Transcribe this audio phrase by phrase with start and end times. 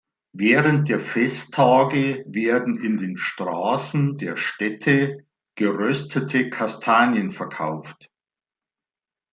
[0.33, 8.09] Während der Festtage werden in den Straßen der Städte geröstete Kastanien verkauft.